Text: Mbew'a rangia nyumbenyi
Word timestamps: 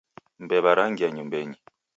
Mbew'a 0.43 0.71
rangia 0.77 1.09
nyumbenyi 1.15 1.57